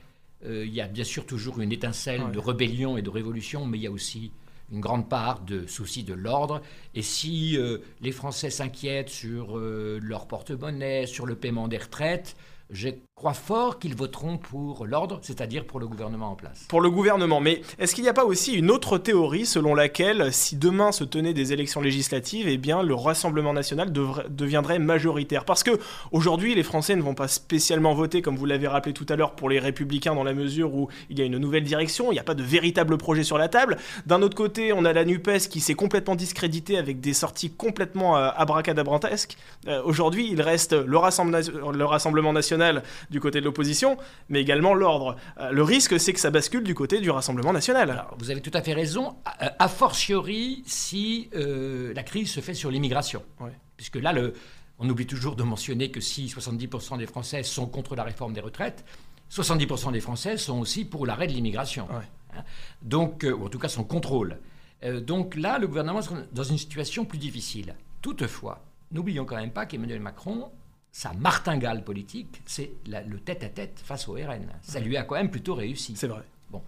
euh, 0.46 0.66
il 0.66 0.74
y 0.74 0.82
a 0.82 0.88
bien 0.88 1.04
sûr 1.04 1.26
toujours 1.26 1.60
une 1.60 1.72
étincelle 1.74 2.24
Ouais. 2.24 2.32
de 2.32 2.40
rébellion 2.40 2.98
et 2.98 3.02
de 3.02 3.10
révolution, 3.10 3.66
mais 3.66 3.78
il 3.78 3.82
y 3.84 3.88
a 3.88 3.92
aussi 3.92 4.32
une 4.72 4.80
grande 4.80 5.10
part 5.10 5.42
de 5.42 5.66
soucis 5.68 6.04
de 6.04 6.14
l'ordre. 6.14 6.62
Et 6.96 7.02
si 7.02 7.58
euh, 7.58 7.80
les 8.02 8.12
Français 8.12 8.50
s'inquiètent 8.50 9.10
sur 9.10 9.58
euh, 9.58 10.00
leur 10.02 10.28
porte-monnaie, 10.28 11.06
sur 11.06 11.26
le 11.26 11.36
paiement 11.36 11.68
des 11.68 11.78
retraites, 11.78 12.36
je 12.70 12.90
crois 13.20 13.34
fort 13.34 13.80
qu'ils 13.80 13.96
voteront 13.96 14.38
pour 14.38 14.86
l'ordre, 14.86 15.20
c'est-à-dire 15.22 15.66
pour 15.66 15.82
le 15.82 15.88
gouvernement 15.88 16.32
en 16.32 16.36
place. 16.36 16.66
Pour 16.70 16.80
le 16.80 16.90
gouvernement. 16.90 17.42
Mais 17.42 17.62
est-ce 17.78 17.94
qu'il 17.94 18.06
n'y 18.06 18.10
a 18.10 18.14
pas 18.14 18.24
aussi 18.24 18.54
une 18.54 18.72
autre 18.72 18.98
théorie 18.98 19.46
selon 19.46 19.76
laquelle, 19.76 20.32
si 20.32 20.56
demain 20.56 20.94
se 20.94 21.04
tenaient 21.04 21.34
des 21.34 21.52
élections 21.52 21.82
législatives, 21.82 22.48
eh 22.48 22.58
bien, 22.58 22.82
le 22.82 22.96
Rassemblement 22.96 23.52
national 23.52 23.92
deviendrait 23.92 24.80
majoritaire? 24.80 25.44
Parce 25.44 25.64
que 25.64 25.72
aujourd'hui, 26.14 26.56
les 26.56 26.64
Français 26.64 26.96
ne 26.96 27.02
vont 27.02 27.14
pas 27.14 27.28
spécialement 27.28 27.94
voter, 27.94 28.22
comme 28.22 28.38
vous 28.38 28.46
l'avez 28.46 28.70
rappelé 28.70 28.94
tout 28.94 29.06
à 29.10 29.18
l'heure, 29.18 29.36
pour 29.36 29.50
les 29.50 29.60
Républicains, 29.60 30.16
dans 30.16 30.24
la 30.24 30.34
mesure 30.34 30.74
où 30.74 30.88
il 31.10 31.20
y 31.20 31.22
a 31.22 31.26
une 31.26 31.40
nouvelle 31.40 31.66
direction, 31.66 32.12
il 32.12 32.14
n'y 32.14 32.20
a 32.20 32.24
pas 32.24 32.36
de 32.36 32.44
véritable 32.44 32.98
projet 32.98 33.24
sur 33.24 33.38
la 33.38 33.50
table. 33.50 33.76
D'un 34.06 34.22
autre 34.22 34.38
côté, 34.38 34.72
on 34.72 34.86
a 34.86 34.94
la 34.94 35.04
NUPES 35.04 35.50
qui 35.50 35.60
s'est 35.60 35.76
complètement 35.76 36.16
discréditée 36.16 36.78
avec 36.78 37.02
des 37.02 37.14
sorties 37.14 37.52
complètement 37.52 38.16
euh, 38.16 38.30
abracadabrantesques. 38.38 39.36
Euh, 39.68 39.82
aujourd'hui, 39.84 40.30
il 40.32 40.42
reste 40.42 40.72
le 40.72 40.98
Rassemblement 40.98 42.32
national 42.32 42.82
du 43.10 43.20
côté 43.20 43.40
de 43.40 43.46
l'opposition, 43.46 43.98
mais 44.30 44.42
également 44.42 44.74
l'ordre. 44.74 45.16
Euh, 45.40 45.52
le 45.52 45.64
risque, 45.64 46.00
c'est 46.00 46.14
que 46.14 46.20
ça 46.20 46.30
bascule 46.30 46.64
du 46.64 46.76
côté 46.76 47.00
du 47.02 47.10
Rassemblement 47.10 47.54
national. 47.54 47.90
Alors, 47.90 48.16
vous 48.18 48.32
avez 48.32 48.42
tout 48.42 48.52
à 48.54 48.62
fait 48.62 48.74
raison, 48.74 49.16
a, 49.26 49.54
a 49.58 49.68
fortiori 49.68 50.64
si 50.66 51.30
euh, 51.36 51.94
la 51.94 52.04
crise 52.04 52.32
se 52.32 52.40
fait 52.40 52.54
sur 52.54 52.72
l'immigration. 52.72 53.24
Ouais. 53.40 53.52
Puisque 53.78 53.96
là, 53.96 54.14
le, 54.14 54.34
on 54.80 54.90
oublie 54.90 55.06
toujours 55.06 55.36
de 55.36 55.44
mentionner 55.44 55.92
que 55.92 56.00
si 56.00 56.26
70% 56.26 56.98
des 56.98 57.06
Français 57.06 57.44
sont 57.44 57.68
contre 57.68 57.96
la 57.96 58.04
réforme 58.04 58.34
des 58.34 58.42
retraites, 58.42 58.86
70% 59.32 59.92
des 59.92 60.00
Français 60.00 60.38
sont 60.38 60.60
aussi 60.60 60.86
pour 60.86 61.06
l'arrêt 61.06 61.28
de 61.28 61.34
l'immigration. 61.34 61.88
Ouais. 61.88 62.04
Hein. 62.36 62.44
Donc, 62.82 63.24
euh, 63.24 63.34
ou 63.34 63.46
en 63.46 63.50
tout 63.50 63.60
cas 63.60 63.70
son 63.70 63.84
contrôle. 63.84 64.40
Euh, 64.84 65.02
donc 65.02 65.36
là, 65.36 65.60
le 65.60 65.68
gouvernement 65.68 66.02
sera 66.02 66.18
dans 66.32 66.44
une 66.44 66.58
situation 66.58 67.06
plus 67.06 67.18
difficile. 67.18 67.76
Toutefois, 68.02 68.64
n'oublions 68.92 69.26
quand 69.26 69.36
même 69.36 69.52
pas 69.52 69.66
qu'Emmanuel 69.66 70.00
Macron, 70.00 70.50
sa 70.92 71.14
martingale 71.14 71.84
politique, 71.84 72.42
c'est 72.46 72.72
le 72.88 73.20
tête-à-tête 73.20 73.82
face 73.84 74.08
au 74.08 74.14
RN. 74.14 74.48
Ça 74.62 74.80
lui 74.80 74.98
a 74.98 75.04
quand 75.04 75.16
même 75.16 75.30
plutôt 75.30 75.56
réussi. 75.56 75.96
C'est 75.96 76.08
vrai. 76.08 76.24
Bon. 76.50 76.64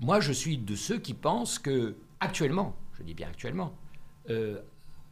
Moi, 0.00 0.20
je 0.20 0.32
suis 0.32 0.58
de 0.58 0.74
ceux 0.74 0.98
qui 0.98 1.14
pensent 1.14 1.58
que, 1.58 1.96
actuellement, 2.20 2.74
je 2.98 3.02
dis 3.02 3.14
bien 3.14 3.28
actuellement, 3.28 3.72
euh, 4.30 4.60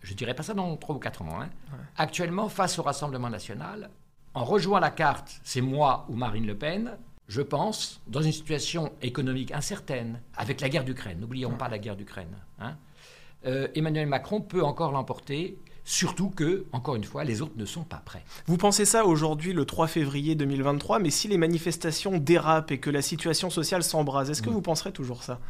je 0.01 0.15
dirais 0.15 0.35
pas 0.35 0.43
ça 0.43 0.55
dans 0.55 0.77
3 0.77 0.97
ou 0.97 0.99
4 0.99 1.23
ans, 1.23 1.41
hein, 1.41 1.49
actuellement, 1.97 2.49
face 2.49 2.79
au 2.79 2.83
Rassemblement 2.83 3.31
national, 3.31 3.91
en 4.35 4.45
rejoignant 4.45 4.81
la 4.81 4.91
carte, 4.91 5.41
c'est 5.45 5.61
moi 5.61 6.07
ou 6.09 6.17
Marine 6.17 6.47
Le 6.47 6.57
Pen, 6.57 6.97
je 7.29 7.43
pense, 7.43 8.01
dans 8.09 8.23
une 8.23 8.33
situation 8.33 8.93
économique 9.03 9.53
incertaine, 9.53 10.21
avec 10.37 10.61
la 10.61 10.69
guerre 10.69 10.85
d'Ukraine, 10.85 11.21
n'oublions 11.21 11.53
pas 11.57 11.69
la 11.69 11.79
guerre 11.79 11.97
d'Ukraine, 11.97 12.37
hein, 12.59 12.77
euh, 13.47 13.69
Emmanuel 13.75 14.07
Macron 14.07 14.41
peut 14.41 14.63
encore 14.63 14.93
l'emporter, 14.93 15.59
surtout 15.85 16.31
que, 16.31 16.65
encore 16.73 16.95
une 16.97 17.05
fois, 17.05 17.25
les 17.25 17.43
autres 17.43 17.55
ne 17.57 17.65
sont 17.65 17.83
pas 17.85 18.03
prêts. 18.05 18.25
Vous 18.47 18.57
pensez 18.57 18.85
ça 18.85 19.05
aujourd'hui, 19.05 19.53
le 19.53 19.65
3 19.65 19.87
février 19.89 20.35
2023, 20.35 20.99
mais 21.01 21.11
si 21.11 21.29
les 21.29 21.39
manifestations 21.39 22.19
dérapent 22.19 22.71
et 22.71 22.79
que 22.79 22.91
la 22.91 23.03
situation 23.03 23.51
sociale 23.51 23.83
s'embrase, 23.83 24.31
est-ce 24.31 24.43
que 24.43 24.51
vous 24.51 24.63
penserez 24.63 24.93
toujours 24.93 25.23
ça? 25.23 25.41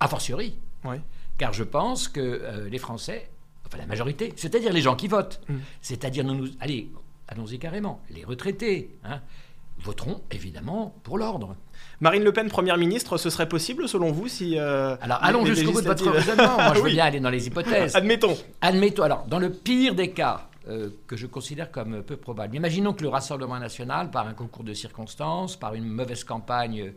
A 0.00 0.08
fortiori, 0.08 0.56
Ouais. 0.84 1.00
car 1.38 1.52
je 1.52 1.64
pense 1.64 2.08
que 2.08 2.20
euh, 2.20 2.68
les 2.68 2.78
Français, 2.78 3.30
enfin 3.66 3.78
la 3.78 3.86
majorité, 3.86 4.32
c'est-à-dire 4.36 4.72
les 4.72 4.80
gens 4.80 4.96
qui 4.96 5.08
votent, 5.08 5.40
Mm. 5.48 5.56
c'est-à-dire 5.80 6.24
nous, 6.24 6.34
nous- 6.34 6.48
allez, 6.60 6.90
allons-y 7.28 7.58
carrément, 7.58 8.00
les 8.10 8.24
retraités, 8.24 8.96
hein, 9.04 9.20
voteront 9.80 10.20
évidemment 10.30 10.94
pour 11.02 11.18
l'ordre. 11.18 11.56
Marine 12.00 12.22
Le 12.24 12.32
Pen, 12.32 12.48
Première 12.48 12.76
ministre, 12.76 13.16
ce 13.16 13.30
serait 13.30 13.48
possible 13.48 13.88
selon 13.88 14.12
vous 14.12 14.28
si... 14.28 14.58
euh, 14.58 14.96
Alors 15.00 15.18
allons 15.22 15.44
jusqu'au 15.44 15.72
bout 15.72 15.80
de 15.82 15.86
votre 15.86 16.08
raisonnement. 16.10 16.56
Moi, 16.56 16.72
je 16.76 16.80
veux 16.80 16.90
bien 16.90 17.04
aller 17.06 17.20
dans 17.20 17.30
les 17.30 17.46
hypothèses. 17.46 17.94
Admettons. 17.96 18.36
Admettons, 18.60 19.02
alors, 19.02 19.24
dans 19.26 19.38
le 19.38 19.50
pire 19.50 19.94
des 19.94 20.10
cas, 20.10 20.48
euh, 20.68 20.90
que 21.06 21.16
je 21.16 21.26
considère 21.26 21.70
comme 21.70 22.02
peu 22.02 22.16
probable, 22.16 22.56
imaginons 22.56 22.92
que 22.92 23.02
le 23.02 23.08
Rassemblement 23.08 23.58
national, 23.58 24.10
par 24.10 24.26
un 24.28 24.34
concours 24.34 24.64
de 24.64 24.74
circonstances, 24.74 25.56
par 25.56 25.74
une 25.74 25.86
mauvaise 25.88 26.24
campagne 26.24 26.92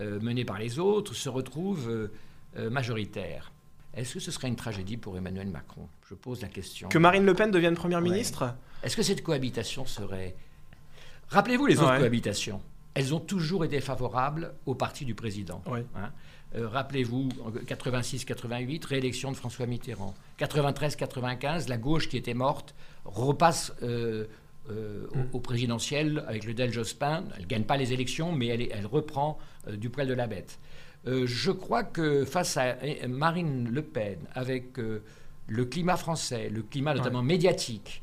euh, 0.00 0.20
menée 0.20 0.44
par 0.44 0.58
les 0.58 0.78
autres, 0.78 1.14
se 1.14 1.28
retrouve 1.28 2.08
majoritaire. 2.70 3.52
Est-ce 3.94 4.14
que 4.14 4.20
ce 4.20 4.30
serait 4.30 4.48
une 4.48 4.56
tragédie 4.56 4.96
pour 4.96 5.16
Emmanuel 5.16 5.48
Macron? 5.48 5.88
Je 6.08 6.14
pose 6.14 6.42
la 6.42 6.48
question. 6.48 6.88
Que 6.88 6.98
Marine 6.98 7.24
Le 7.24 7.34
Pen 7.34 7.50
devienne 7.50 7.74
Première 7.74 7.98
Ouais. 8.02 8.10
ministre? 8.10 8.54
Est-ce 8.82 8.96
que 8.96 9.02
cette 9.02 9.22
cohabitation 9.22 9.86
serait... 9.86 10.34
Rappelez-vous 11.28 11.66
les 11.66 11.78
autres 11.78 11.92
Ouais. 11.92 11.98
cohabitations. 11.98 12.60
Elles 12.94 13.14
ont 13.14 13.20
toujours 13.20 13.64
été 13.64 13.80
favorables 13.80 14.54
au 14.64 14.74
parti 14.74 15.04
du 15.04 15.14
président. 15.14 15.62
Ouais. 15.66 15.84
hein. 15.96 16.10
Euh, 16.54 16.68
Rappelez-vous, 16.68 17.28
86-88, 17.66 18.86
réélection 18.86 19.32
de 19.32 19.36
François 19.36 19.66
Mitterrand. 19.66 20.14
93-95, 20.38 21.68
la 21.68 21.76
gauche 21.76 22.08
qui 22.08 22.16
était 22.16 22.34
morte 22.34 22.74
repasse 23.04 23.72
euh, 23.82 24.26
euh, 24.70 25.06
au, 25.32 25.36
au 25.36 25.40
présidentiel 25.40 26.24
avec 26.28 26.44
le 26.44 26.54
Del 26.54 26.72
Jospin. 26.72 27.24
Elle 27.36 27.42
ne 27.42 27.46
gagne 27.48 27.64
pas 27.64 27.76
les 27.76 27.92
élections, 27.92 28.32
mais 28.32 28.46
elle, 28.46 28.86
reprend 28.86 29.38
du 29.70 29.90
poil 29.90 30.06
de 30.06 30.14
la 30.14 30.26
bête. 30.26 30.58
Je 31.04 31.50
crois 31.52 31.84
que 31.84 32.24
face 32.24 32.56
à 32.56 32.76
Marine 33.08 33.68
Le 33.70 33.82
Pen, 33.82 34.18
avec 34.34 34.76
le 34.78 35.64
climat 35.64 35.96
français, 35.96 36.48
le 36.48 36.62
climat 36.62 36.94
notamment 36.94 37.22
médiatique, 37.22 38.02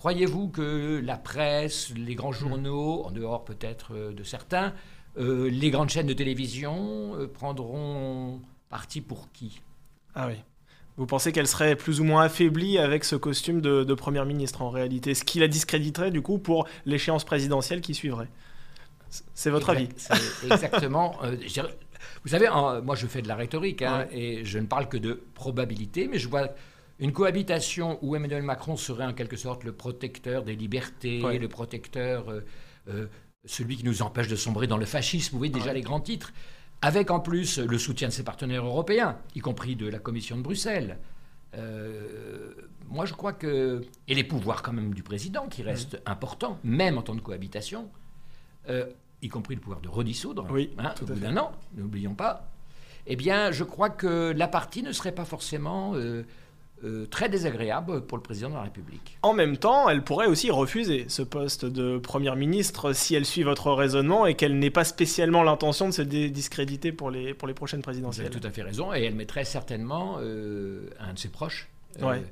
croyez-vous 0.00 0.48
que 0.48 1.02
la 1.04 1.18
presse, 1.18 1.92
les 1.94 2.14
grands 2.14 2.32
journaux, 2.32 3.02
en 3.04 3.10
dehors 3.10 3.44
peut-être 3.44 3.94
euh, 3.94 4.12
de 4.14 4.24
certains, 4.24 4.72
euh, 5.18 5.50
les 5.50 5.70
grandes 5.70 5.90
chaînes 5.90 6.06
de 6.06 6.14
télévision 6.14 7.14
euh, 7.16 7.26
prendront 7.26 8.40
parti 8.70 9.02
pour 9.02 9.30
qui? 9.32 9.60
Ah 10.14 10.26
oui. 10.28 10.36
Vous 10.96 11.04
pensez 11.04 11.32
qu'elle 11.32 11.46
serait 11.46 11.76
plus 11.76 12.00
ou 12.00 12.04
moins 12.04 12.22
affaiblie 12.22 12.78
avec 12.78 13.04
ce 13.04 13.14
costume 13.14 13.60
de, 13.60 13.84
de 13.84 13.94
première 13.94 14.24
ministre 14.24 14.62
en 14.62 14.70
réalité, 14.70 15.14
ce 15.14 15.22
qui 15.22 15.38
la 15.38 15.48
discréditerait 15.48 16.10
du 16.10 16.22
coup 16.22 16.38
pour 16.38 16.66
l'échéance 16.86 17.24
présidentielle 17.24 17.82
qui 17.82 17.94
suivrait. 17.94 18.28
C'est 19.34 19.50
votre 19.50 19.68
avis. 19.68 19.84
Exact- 19.84 20.44
Exactement. 20.50 21.16
euh, 21.24 21.36
vous 22.24 22.30
savez, 22.30 22.48
en- 22.48 22.80
moi 22.80 22.96
je 22.96 23.06
fais 23.06 23.20
de 23.20 23.28
la 23.28 23.36
rhétorique 23.36 23.82
hein, 23.82 24.06
et 24.12 24.46
je 24.46 24.58
ne 24.58 24.66
parle 24.66 24.88
que 24.88 24.96
de 24.96 25.22
probabilité, 25.34 26.08
mais 26.08 26.18
je 26.18 26.28
vois 26.28 26.48
une 27.00 27.12
cohabitation 27.12 27.98
où 28.02 28.14
Emmanuel 28.14 28.42
Macron 28.42 28.76
serait 28.76 29.04
en 29.06 29.12
quelque 29.12 29.36
sorte 29.36 29.64
le 29.64 29.72
protecteur 29.72 30.44
des 30.44 30.54
libertés, 30.54 31.22
Ouais. 31.22 31.38
le 31.38 31.48
protecteur, 31.48 32.30
euh, 32.30 32.40
euh, 32.88 33.06
celui 33.44 33.76
qui 33.76 33.84
nous 33.84 34.02
empêche 34.02 34.28
de 34.28 34.36
sombrer 34.36 34.66
dans 34.66 34.76
le 34.76 34.84
fascisme, 34.86 35.32
vous 35.32 35.38
voyez 35.38 35.52
déjà 35.52 35.66
Ouais. 35.68 35.74
les 35.74 35.80
grands 35.80 36.00
titres, 36.00 36.32
avec 36.82 37.10
en 37.10 37.20
plus 37.20 37.58
le 37.58 37.78
soutien 37.78 38.08
de 38.08 38.12
ses 38.12 38.22
partenaires 38.22 38.64
européens, 38.64 39.18
y 39.34 39.40
compris 39.40 39.76
de 39.76 39.88
la 39.88 39.98
Commission 39.98 40.36
de 40.36 40.42
Bruxelles. 40.42 40.98
Euh, 41.54 42.52
moi 42.88 43.06
je 43.06 43.14
crois 43.14 43.32
que... 43.32 43.82
Et 44.08 44.14
les 44.14 44.24
pouvoirs 44.24 44.62
quand 44.62 44.72
même 44.72 44.94
du 44.94 45.02
président 45.02 45.48
qui 45.48 45.62
restent 45.62 46.00
importants, 46.06 46.58
même 46.64 46.98
en 46.98 47.02
temps 47.02 47.14
de 47.14 47.20
cohabitation. 47.20 47.88
Euh, 48.68 48.86
y 49.22 49.28
compris 49.28 49.54
le 49.54 49.60
pouvoir 49.60 49.80
de 49.80 49.88
redissoudre, 49.88 50.46
Oui, 50.50 50.70
hein, 50.78 50.92
tout 50.96 51.04
au 51.04 51.14
bout 51.14 51.20
d'un 51.20 51.36
an, 51.36 51.52
n'oublions 51.76 52.14
pas, 52.14 52.50
eh 53.06 53.16
bien, 53.16 53.50
je 53.52 53.64
crois 53.64 53.90
que 53.90 54.32
la 54.36 54.48
partie 54.48 54.82
ne 54.82 54.92
serait 54.92 55.12
pas 55.14 55.24
forcément 55.24 55.94
euh, 55.94 56.24
euh, 56.84 57.06
très 57.06 57.28
désagréable 57.28 58.06
pour 58.06 58.16
le 58.18 58.22
président 58.22 58.48
de 58.50 58.54
la 58.54 58.62
République. 58.62 59.18
En 59.22 59.32
même 59.34 59.56
temps, 59.56 59.88
elle 59.88 60.02
pourrait 60.02 60.26
aussi 60.26 60.50
refuser 60.50 61.04
ce 61.08 61.22
poste 61.22 61.64
de 61.64 61.98
première 61.98 62.36
ministre 62.36 62.92
si 62.94 63.14
elle 63.14 63.26
suit 63.26 63.42
votre 63.42 63.70
raisonnement 63.72 64.26
et 64.26 64.34
qu'elle 64.34 64.58
n'ait 64.58 64.70
pas 64.70 64.84
spécialement 64.84 65.42
l'intention 65.42 65.88
de 65.88 65.92
se 65.92 66.02
discréditer 66.02 66.92
pour 66.92 67.10
les, 67.10 67.34
pour 67.34 67.46
les 67.48 67.54
prochaines 67.54 67.80
Vous 67.80 67.90
avez 67.90 68.00
présidentielles. 68.00 68.30
tout 68.30 68.46
à 68.46 68.50
fait 68.50 68.62
raison, 68.62 68.94
et 68.94 69.02
elle 69.02 69.14
mettrait 69.14 69.44
certainement 69.44 70.16
euh, 70.20 70.88
un 71.00 71.12
de 71.14 71.18
ses 71.18 71.28
proches. 71.28 71.68
Euh, 72.00 72.06
Ouais. 72.06 72.22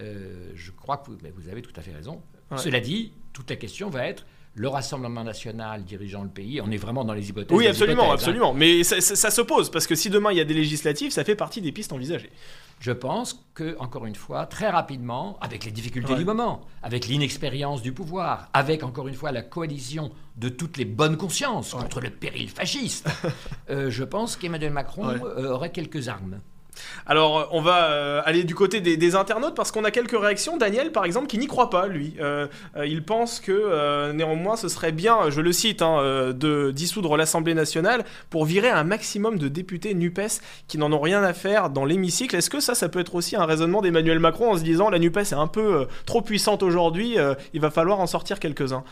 euh, 0.00 0.50
je 0.54 0.70
crois 0.72 0.96
que 0.96 1.10
vous, 1.10 1.18
mais 1.22 1.30
vous 1.36 1.48
avez 1.48 1.62
tout 1.62 1.72
à 1.76 1.82
fait 1.82 1.92
raison. 1.92 2.20
Ouais. 2.50 2.58
Cela 2.58 2.80
dit, 2.80 3.12
toute 3.32 3.48
la 3.50 3.56
question 3.56 3.88
va 3.90 4.06
être 4.06 4.26
le 4.54 4.68
Rassemblement 4.68 5.24
national 5.24 5.82
dirigeant 5.84 6.22
le 6.22 6.28
pays. 6.28 6.60
On 6.60 6.70
est 6.70 6.76
vraiment 6.76 7.04
dans 7.04 7.14
les 7.14 7.30
hypothèses. 7.30 7.56
Oui, 7.56 7.66
absolument, 7.66 8.02
hypothèses, 8.02 8.10
hein. 8.10 8.14
absolument. 8.14 8.52
Mais 8.54 8.84
ça, 8.84 9.00
ça- 9.00 9.16
ça 9.16 9.30
s'oppose 9.30 9.70
parce 9.70 9.86
que 9.86 9.94
si 9.94 10.10
demain 10.10 10.30
il 10.30 10.36
y 10.36 10.42
a 10.42 10.44
des 10.44 10.52
législatives, 10.52 11.10
ça 11.10 11.24
fait 11.24 11.36
partie 11.36 11.62
des 11.62 11.72
pistes 11.72 11.92
envisagées. 11.92 12.30
Je 12.82 12.90
pense 12.90 13.46
que, 13.54 13.76
encore 13.78 14.06
une 14.06 14.16
fois, 14.16 14.44
très 14.46 14.68
rapidement, 14.68 15.38
avec 15.40 15.64
les 15.64 15.70
difficultés 15.70 16.14
Ouais. 16.14 16.18
du 16.18 16.24
moment, 16.24 16.62
avec 16.82 17.06
l'inexpérience 17.06 17.80
du 17.80 17.92
pouvoir, 17.92 18.48
avec, 18.54 18.82
encore 18.82 19.06
une 19.06 19.14
fois, 19.14 19.30
la 19.30 19.42
coalition 19.42 20.10
de 20.36 20.48
toutes 20.48 20.76
les 20.78 20.84
bonnes 20.84 21.16
consciences 21.16 21.74
contre 21.74 22.00
le 22.00 22.10
péril 22.10 22.48
fasciste, 22.48 23.08
euh, 23.70 23.88
je 23.88 24.02
pense 24.02 24.34
qu'Emmanuel 24.34 24.72
Macron 24.72 25.06
Ouais. 25.10 25.20
euh, 25.22 25.52
aurait 25.52 25.70
quelques 25.70 26.08
armes. 26.08 26.40
Alors, 27.06 27.48
on 27.52 27.60
va 27.60 27.90
euh, 27.90 28.22
aller 28.24 28.44
du 28.44 28.54
côté 28.54 28.80
des, 28.80 28.96
des 28.96 29.14
internautes 29.14 29.54
parce 29.54 29.70
qu'on 29.70 29.84
a 29.84 29.90
quelques 29.90 30.18
réactions. 30.18 30.56
Daniel, 30.56 30.90
par 30.92 31.04
exemple, 31.04 31.26
qui 31.26 31.38
n'y 31.38 31.46
croit 31.46 31.70
pas, 31.70 31.86
lui. 31.86 32.14
Euh, 32.20 32.46
euh, 32.76 32.86
il 32.86 33.04
pense 33.04 33.40
que 33.40 33.52
euh, 33.52 34.12
néanmoins, 34.12 34.56
ce 34.56 34.68
serait 34.68 34.92
bien, 34.92 35.30
je 35.30 35.40
le 35.40 35.52
cite, 35.52 35.82
hein, 35.82 35.98
euh, 36.00 36.32
de 36.32 36.70
dissoudre 36.70 37.16
l'Assemblée 37.16 37.54
nationale 37.54 38.04
pour 38.30 38.44
virer 38.44 38.70
un 38.70 38.84
maximum 38.84 39.38
de 39.38 39.48
députés 39.48 39.94
NUPES 39.94 40.40
qui 40.66 40.78
n'en 40.78 40.92
ont 40.92 41.00
rien 41.00 41.22
à 41.22 41.32
faire 41.34 41.70
dans 41.70 41.84
l'hémicycle. 41.84 42.36
Est-ce 42.36 42.50
que 42.50 42.60
ça, 42.60 42.74
ça 42.74 42.88
peut 42.88 43.00
être 43.00 43.14
aussi 43.14 43.36
un 43.36 43.44
raisonnement 43.44 43.82
d'Emmanuel 43.82 44.18
Macron 44.18 44.52
en 44.52 44.56
se 44.56 44.62
disant 44.62 44.88
la 44.88 44.98
NUPES 44.98 45.18
est 45.18 45.34
un 45.34 45.48
peu 45.48 45.80
euh, 45.80 45.84
trop 46.06 46.22
puissante 46.22 46.62
aujourd'hui, 46.62 47.18
euh, 47.18 47.34
il 47.52 47.60
va 47.60 47.70
falloir 47.70 48.00
en 48.00 48.06
sortir 48.06 48.40
quelques-uns? 48.40 48.84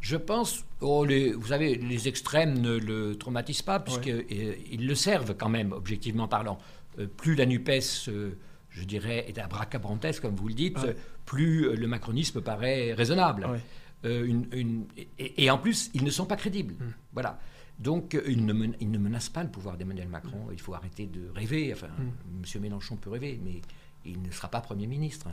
Je 0.00 0.16
pense, 0.16 0.64
oh, 0.80 1.04
les, 1.04 1.32
vous 1.32 1.46
savez, 1.48 1.76
les 1.76 2.08
extrêmes 2.08 2.60
ne 2.60 2.76
le 2.76 3.16
traumatisent 3.16 3.62
pas, 3.62 3.78
puisqu'ils 3.78 4.86
le 4.86 4.94
servent 4.96 5.34
quand 5.38 5.48
même, 5.48 5.70
objectivement 5.70 6.26
parlant. 6.26 6.58
Euh, 6.98 7.06
plus 7.06 7.34
la 7.34 7.46
NUPES, 7.46 8.08
euh, 8.08 8.32
je 8.70 8.84
dirais, 8.84 9.24
est 9.28 9.38
abracadabrantesque, 9.38 10.22
comme 10.22 10.34
vous 10.36 10.48
le 10.48 10.54
dites, 10.54 10.78
Ouais. 10.78 10.96
plus 11.24 11.66
euh, 11.68 11.74
le 11.74 11.86
macronisme 11.86 12.40
paraît 12.40 12.92
raisonnable. 12.92 13.46
Ouais. 13.46 13.60
Euh, 14.04 14.26
une- 14.26 14.46
une- 14.52 14.84
et, 15.18 15.44
et 15.44 15.50
en 15.50 15.58
plus, 15.58 15.90
ils 15.94 16.04
ne 16.04 16.10
sont 16.10 16.26
pas 16.26 16.36
crédibles. 16.36 16.74
Hmm. 16.74 16.90
Voilà. 17.12 17.38
Donc, 17.78 18.14
euh, 18.14 18.22
ils 18.26 18.44
ne, 18.44 18.52
men- 18.52 18.74
ils 18.80 18.90
ne 18.90 18.98
menacent 18.98 19.28
pas 19.30 19.42
le 19.42 19.48
pouvoir 19.50 19.76
d'Emmanuel 19.76 20.08
Macron. 20.08 20.36
Hmm. 20.48 20.52
Il 20.52 20.60
faut 20.60 20.74
arrêter 20.74 21.06
de 21.06 21.28
rêver. 21.34 21.72
Enfin, 21.72 21.88
M. 21.98 22.60
Mélenchon 22.62 22.96
peut 22.96 23.10
rêver, 23.10 23.40
mais 23.44 23.60
il 24.04 24.20
ne 24.20 24.30
sera 24.30 24.48
pas 24.48 24.60
Premier 24.60 24.86
ministre. 24.86 25.28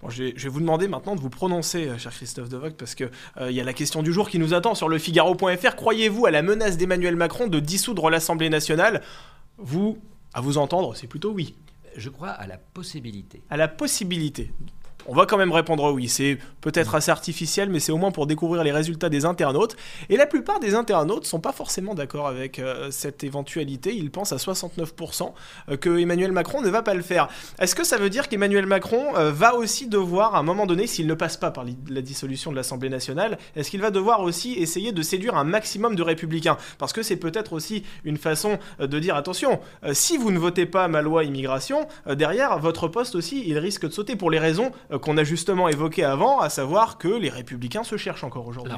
Bon, 0.00 0.10
je, 0.10 0.24
vais, 0.24 0.34
je 0.36 0.44
vais 0.44 0.48
vous 0.50 0.60
demander 0.60 0.88
maintenant 0.88 1.16
de 1.16 1.20
vous 1.20 1.30
prononcer, 1.30 1.88
euh, 1.88 1.98
cher 1.98 2.12
Christophe 2.12 2.48
Devoc, 2.48 2.74
parce 2.76 2.94
qu'il 2.94 3.10
il 3.40 3.52
y 3.52 3.60
a 3.60 3.64
la 3.64 3.72
question 3.72 4.02
du 4.02 4.12
jour 4.12 4.28
qui 4.28 4.38
nous 4.38 4.52
attend 4.54 4.74
sur 4.74 4.88
le 4.88 4.98
Figaro.fr. 4.98 5.74
Croyez-vous 5.76 6.26
à 6.26 6.30
la 6.30 6.42
menace 6.42 6.76
d'Emmanuel 6.76 7.16
Macron 7.16 7.46
de 7.48 7.58
dissoudre 7.60 8.10
l'Assemblée 8.10 8.50
nationale? 8.50 9.02
Vous, 9.58 9.98
à 10.34 10.40
vous 10.40 10.58
entendre, 10.58 10.94
c'est 10.94 11.06
plutôt 11.06 11.32
oui. 11.32 11.54
Je 11.96 12.08
crois 12.08 12.30
à 12.30 12.46
la 12.46 12.56
possibilité. 12.58 13.42
À 13.50 13.56
la 13.56 13.68
possibilité. 13.68 14.52
On 15.06 15.14
va 15.14 15.26
quand 15.26 15.36
même 15.36 15.52
répondre 15.52 15.92
oui. 15.92 16.08
C'est 16.08 16.38
peut-être 16.60 16.94
assez 16.94 17.10
artificiel, 17.10 17.68
mais 17.68 17.80
c'est 17.80 17.92
au 17.92 17.96
moins 17.96 18.10
pour 18.10 18.26
découvrir 18.26 18.62
les 18.64 18.72
résultats 18.72 19.08
des 19.08 19.24
internautes. 19.24 19.76
Et 20.08 20.16
la 20.16 20.26
plupart 20.26 20.60
des 20.60 20.74
internautes 20.74 21.26
sont 21.26 21.40
pas 21.40 21.52
forcément 21.52 21.94
d'accord 21.94 22.28
avec 22.28 22.58
euh, 22.58 22.90
cette 22.90 23.24
éventualité. 23.24 23.94
Ils 23.94 24.10
pensent 24.10 24.32
à 24.32 24.36
69% 24.36 25.32
euh, 25.68 25.76
que 25.76 25.98
Emmanuel 25.98 26.32
Macron 26.32 26.62
ne 26.62 26.70
va 26.70 26.82
pas 26.82 26.94
le 26.94 27.02
faire. 27.02 27.28
Est-ce 27.58 27.74
que 27.74 27.84
ça 27.84 27.98
veut 27.98 28.10
dire 28.10 28.28
qu'Emmanuel 28.28 28.66
Macron 28.66 29.16
euh, 29.16 29.32
va 29.32 29.54
aussi 29.54 29.88
devoir, 29.88 30.34
à 30.34 30.38
un 30.38 30.42
moment 30.42 30.66
donné, 30.66 30.86
s'il 30.86 31.06
ne 31.06 31.14
passe 31.14 31.36
pas 31.36 31.50
par 31.50 31.64
la 31.88 32.00
dissolution 32.00 32.50
de 32.50 32.56
l'Assemblée 32.56 32.88
nationale, 32.88 33.38
est-ce 33.56 33.70
qu'il 33.70 33.80
va 33.80 33.90
devoir 33.90 34.20
aussi 34.20 34.54
essayer 34.54 34.92
de 34.92 35.02
séduire 35.02 35.36
un 35.36 35.44
maximum 35.44 35.96
de 35.96 36.02
républicains? 36.02 36.56
Parce 36.78 36.92
que 36.92 37.02
c'est 37.02 37.16
peut-être 37.16 37.52
aussi 37.52 37.82
une 38.04 38.16
façon 38.16 38.58
de 38.78 38.98
dire 38.98 39.16
attention, 39.16 39.60
si 39.92 40.16
vous 40.16 40.30
ne 40.30 40.38
votez 40.38 40.66
pas 40.66 40.88
ma 40.88 41.02
loi 41.02 41.24
immigration, 41.24 41.86
derrière 42.06 42.58
votre 42.58 42.88
poste 42.88 43.14
aussi, 43.14 43.42
il 43.46 43.58
risque 43.58 43.86
de 43.86 43.92
sauter 43.92 44.16
pour 44.16 44.30
les 44.30 44.38
raisons 44.38 44.70
qu'on 44.98 45.16
a 45.16 45.24
justement 45.24 45.68
évoquées 45.68 46.04
avant, 46.04 46.40
à 46.40 46.48
savoir 46.50 46.98
que 46.98 47.08
les 47.08 47.28
républicains 47.30 47.84
se 47.84 47.96
cherchent 47.96 48.24
encore 48.24 48.46
aujourd'hui. 48.46 48.76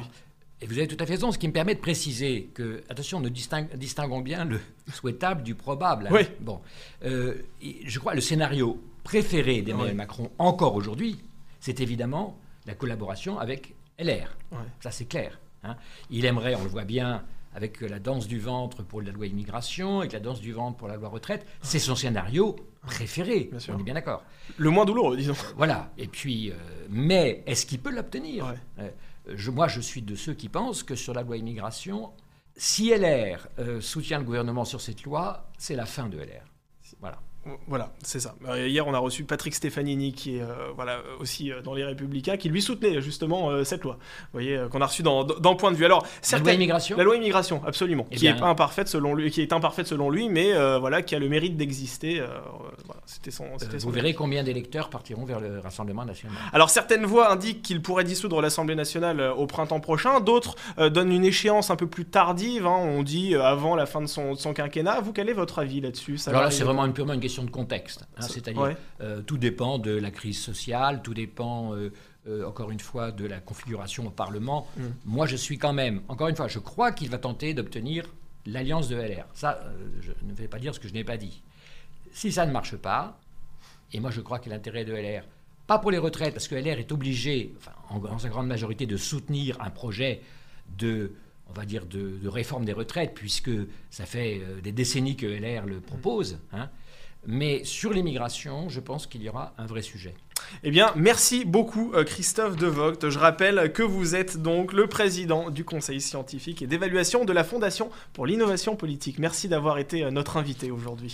Et 0.61 0.67
vous 0.67 0.77
avez 0.77 0.87
tout 0.87 0.95
à 1.01 1.05
fait 1.05 1.13
raison, 1.13 1.31
ce 1.31 1.37
qui 1.37 1.47
me 1.47 1.53
permet 1.53 1.75
de 1.75 1.81
préciser 1.81 2.49
que, 2.53 2.81
attention, 2.89 3.19
nous 3.19 3.29
distinguons 3.29 4.21
bien 4.21 4.45
le 4.45 4.59
souhaitable 4.93 5.43
du 5.43 5.53
probable. 5.53 6.07
hein. 6.07 6.11
Oui. 6.13 6.21
Bon, 6.39 6.61
Euh, 7.03 7.35
je 7.85 7.99
crois 7.99 8.13
le 8.15 8.21
scénario 8.21 8.81
préféré 9.03 9.61
d'Emmanuel 9.61 9.91
Oui. 9.91 9.97
Macron, 9.97 10.31
encore 10.39 10.75
aujourd'hui, 10.75 11.19
c'est 11.59 11.81
évidemment 11.81 12.39
la 12.65 12.73
collaboration 12.73 13.37
avec 13.37 13.75
LR. 13.99 14.35
Ouais. 14.51 14.57
Ça, 14.79 14.91
c'est 14.91 15.05
clair. 15.05 15.37
hein. 15.63 15.75
Il 16.09 16.25
aimerait, 16.25 16.55
on 16.55 16.63
le 16.63 16.69
voit 16.69 16.85
bien, 16.85 17.23
avec 17.55 17.79
la 17.79 17.99
danse 17.99 18.27
du 18.27 18.37
ventre 18.37 18.83
pour 18.83 19.01
la 19.01 19.11
loi 19.11 19.27
immigration, 19.27 19.99
avec 19.99 20.11
la 20.11 20.19
danse 20.19 20.41
du 20.41 20.51
ventre 20.51 20.77
pour 20.77 20.89
la 20.89 20.97
loi 20.97 21.07
retraite, 21.07 21.47
c'est 21.61 21.79
son 21.79 21.95
scénario 21.95 22.57
préféré. 22.81 23.45
Bien 23.49 23.59
sûr. 23.59 23.73
On 23.75 23.79
est 23.79 23.83
bien 23.83 23.93
d'accord. 23.93 24.23
Le 24.57 24.69
moins 24.69 24.83
douloureux, 24.83 25.15
disons. 25.15 25.35
Voilà. 25.55 25.91
Et 25.97 26.07
puis, 26.07 26.51
euh, 26.51 26.55
mais 26.89 27.43
est-ce 27.47 27.65
qu'il 27.65 27.79
peut 27.79 27.91
l'obtenir 27.91 28.45
Ouais. 28.45 28.59
Euh, 28.79 29.35
je, 29.35 29.49
Moi, 29.51 29.69
je 29.69 29.79
suis 29.79 30.01
de 30.01 30.15
ceux 30.15 30.33
qui 30.33 30.49
pensent 30.49 30.83
que 30.83 30.95
sur 30.95 31.13
la 31.13 31.23
loi 31.23 31.37
immigration, 31.37 32.11
si 32.57 32.89
LR 32.89 33.47
euh, 33.59 33.79
soutient 33.79 34.19
le 34.19 34.25
gouvernement 34.25 34.65
sur 34.65 34.81
cette 34.81 35.03
loi, 35.03 35.49
c'est 35.57 35.75
la 35.75 35.85
fin 35.85 36.09
de 36.09 36.17
LR. 36.17 36.43
Voilà. 36.99 37.19
Voilà, 37.67 37.93
c'est 38.03 38.19
ça. 38.19 38.35
Euh, 38.47 38.67
Hier, 38.67 38.85
on 38.87 38.93
a 38.93 38.97
reçu 38.97 39.23
Patrick 39.23 39.53
Stefanini, 39.53 40.13
qui 40.13 40.37
est 40.37 40.41
euh, 40.41 40.71
voilà, 40.75 40.99
aussi 41.19 41.51
euh, 41.51 41.61
dans 41.61 41.73
les 41.73 41.83
Républicains, 41.83 42.37
qui 42.37 42.49
lui 42.49 42.61
soutenait 42.61 43.01
justement 43.01 43.49
euh, 43.49 43.63
cette 43.63 43.83
loi. 43.83 43.97
Vous 44.33 44.39
voyez, 44.39 44.59
qu'on 44.71 44.81
a 44.81 44.87
reçu 44.87 45.03
dans, 45.03 45.23
dans, 45.23 45.55
Point 45.55 45.71
de 45.71 45.77
vue. 45.77 45.85
Alors, 45.85 46.05
La 46.31 46.39
loi 46.39 46.53
immigration 46.53 46.97
La 46.97 47.03
loi 47.03 47.15
immigration, 47.15 47.61
absolument, 47.65 48.07
Eh 48.11 48.15
qui 48.15 48.21
bien- 48.23 48.35
est 48.35 48.41
imparfaite 48.41 48.87
selon 48.87 49.13
lui, 49.13 49.31
qui 49.31 49.41
est 49.41 49.53
imparfaite 49.53 49.87
selon 49.87 50.09
lui, 50.09 50.27
mais 50.29 50.53
voilà, 50.79 51.01
qui 51.01 51.15
a 51.15 51.19
le 51.19 51.29
mérite 51.29 51.55
d'exister. 51.55 52.21
voilà, 52.85 53.01
c'était 53.05 53.31
son. 53.31 53.45
Vous 53.79 53.91
verrez 53.91 54.13
combien 54.13 54.43
d'électeurs 54.43 54.89
partiront 54.89 55.25
vers 55.25 55.39
le 55.39 55.59
Rassemblement 55.59 56.03
national. 56.05 56.35
Alors 56.51 56.69
certaines 56.69 57.05
voix 57.05 57.31
indiquent 57.31 57.61
qu'il 57.61 57.81
pourrait 57.81 58.03
dissoudre 58.03 58.41
l'Assemblée 58.41 58.75
nationale 58.75 59.21
au 59.21 59.47
printemps 59.47 59.79
prochain, 59.79 60.19
d'autres 60.19 60.55
donnent 60.77 61.11
une 61.11 61.25
échéance 61.25 61.69
un 61.69 61.75
peu 61.75 61.87
plus 61.87 62.05
tardive, 62.05 62.65
hein, 62.67 62.77
on 62.77 63.03
dit 63.03 63.35
avant 63.35 63.75
la 63.75 63.85
fin 63.85 64.01
de 64.01 64.07
son, 64.07 64.33
de 64.33 64.37
son 64.39 64.53
quinquennat. 64.53 64.99
Vous, 65.01 65.13
quel 65.13 65.29
est 65.29 65.33
votre 65.33 65.59
avis 65.59 65.79
là-dessus? 65.81 66.17
Ça 66.17 66.31
Alors 66.31 66.43
là, 66.43 66.51
c'est 66.51 66.63
vraiment 66.63 66.85
une, 66.85 66.93
purement 66.93 67.13
une 67.13 67.19
question 67.19 67.34
de 67.43 67.49
contexte. 67.51 68.05
hein, 68.17 68.21
C'est-à-dire, 68.21 68.61
ouais. 68.61 68.77
euh, 69.01 69.21
tout 69.21 69.37
dépend 69.37 69.77
de 69.79 69.91
la 69.91 70.11
crise 70.11 70.39
sociale, 70.39 71.01
tout 71.01 71.13
dépend, 71.13 71.73
euh, 71.73 71.91
euh, 72.27 72.47
encore 72.47 72.71
une 72.71 72.79
fois, 72.79 73.11
de 73.11 73.25
la 73.25 73.39
configuration 73.39 74.07
au 74.07 74.09
Parlement. 74.09 74.67
Mm. 74.77 74.81
Moi, 75.05 75.25
je 75.25 75.35
suis 75.35 75.57
quand 75.57 75.73
même, 75.73 76.01
encore 76.07 76.27
une 76.27 76.35
fois, 76.35 76.47
je 76.47 76.59
crois 76.59 76.91
qu'il 76.91 77.09
va 77.09 77.17
tenter 77.17 77.53
d'obtenir 77.53 78.05
l'alliance 78.45 78.87
de 78.89 78.95
LR. 78.95 79.25
Ça, 79.33 79.59
je 80.01 80.11
ne 80.23 80.33
vais 80.33 80.47
pas 80.47 80.59
dire 80.59 80.73
ce 80.73 80.79
que 80.79 80.87
je 80.87 80.93
n'ai 80.93 81.03
pas 81.03 81.17
dit. 81.17 81.41
Si 82.11 82.31
ça 82.31 82.45
ne 82.45 82.51
marche 82.51 82.75
pas, 82.75 83.19
et 83.91 83.99
moi 83.99 84.11
je 84.11 84.21
crois 84.21 84.39
que 84.39 84.49
l'intérêt 84.49 84.85
de 84.85 84.93
LR, 84.93 85.23
pas 85.67 85.79
pour 85.79 85.91
les 85.91 85.97
retraites, 85.97 86.33
parce 86.33 86.47
que 86.47 86.55
LR 86.55 86.79
est 86.79 86.91
obligé, 86.91 87.55
enfin, 87.57 87.71
en, 87.89 88.19
sa 88.19 88.29
grande 88.29 88.47
majorité, 88.47 88.85
de 88.85 88.97
soutenir 88.97 89.59
un 89.61 89.71
projet 89.71 90.21
de, 90.77 91.13
on 91.49 91.53
va 91.53 91.65
dire, 91.65 91.85
de, 91.87 92.27
réforme 92.27 92.65
des 92.65 92.73
retraites, 92.73 93.13
puisque 93.15 93.51
ça 93.89 94.05
fait 94.05 94.41
des 94.63 94.71
décennies 94.71 95.15
que 95.15 95.25
LR 95.25 95.65
le 95.65 95.79
propose. 95.79 96.37
Hein. 96.53 96.69
Mais 97.27 97.63
sur 97.63 97.91
l'immigration, 97.91 98.69
je 98.69 98.79
pense 98.79 99.07
qu'il 99.07 99.23
y 99.23 99.29
aura 99.29 99.53
un 99.57 99.65
vrai 99.65 99.81
sujet. 99.81 100.15
Eh 100.63 100.71
bien, 100.71 100.91
merci 100.95 101.45
beaucoup 101.45 101.91
euh, 101.93 102.03
Christophe 102.03 102.55
De 102.55 102.67
Vogt. 102.67 103.09
Je 103.09 103.19
rappelle 103.19 103.71
que 103.73 103.83
vous 103.83 104.15
êtes 104.15 104.37
donc 104.37 104.73
le 104.73 104.87
président 104.87 105.49
du 105.49 105.63
Conseil 105.63 106.01
scientifique 106.01 106.61
et 106.61 106.67
d'évaluation 106.67 107.25
de 107.25 107.33
la 107.33 107.43
Fondation 107.43 107.89
pour 108.13 108.25
l'innovation 108.25 108.75
politique. 108.75 109.19
Merci 109.19 109.47
d'avoir 109.47 109.77
été 109.77 110.03
euh, 110.03 110.11
notre 110.11 110.37
invité 110.37 110.71
aujourd'hui. 110.71 111.09